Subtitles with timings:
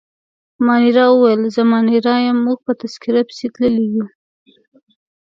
[0.65, 4.05] مانیرا وویل: زه مانیرا یم، موږ په تذکیره پسې تللي وو.